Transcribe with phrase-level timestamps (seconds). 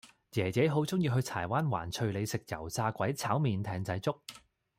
[0.31, 4.19] 爺爺好鍾意去柴灣環翠里食油炸鬼炒麵艇仔粥